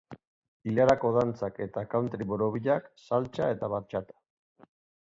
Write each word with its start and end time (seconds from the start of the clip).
Ilarako 0.71 1.11
dantzak 1.17 1.61
eta 1.67 1.83
country 1.93 2.29
borobilak, 2.33 2.89
saltsa 3.07 3.53
eta 3.59 3.73
batxata. 3.77 4.21